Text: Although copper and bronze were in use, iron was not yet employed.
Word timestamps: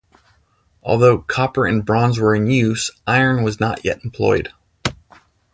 Although 0.81 1.19
copper 1.19 1.67
and 1.67 1.85
bronze 1.85 2.17
were 2.17 2.33
in 2.33 2.47
use, 2.47 2.89
iron 3.05 3.43
was 3.43 3.59
not 3.59 3.85
yet 3.85 4.03
employed. 4.03 4.51